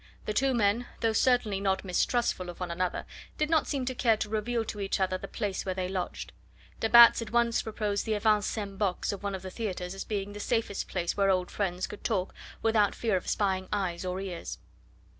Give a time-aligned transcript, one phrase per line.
[0.25, 3.05] The two men, though certainly not mistrustful of one another,
[3.37, 6.31] did not seem to care to reveal to each other the place where they lodged.
[6.79, 10.03] De Batz at once proposed the avant scene box of one of the theatres as
[10.03, 12.33] being the safest place where old friends could talk
[12.63, 14.57] without fear of spying eyes or ears.